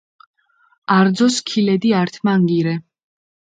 [0.95, 2.77] არძო სქილედი ართმანგი რე.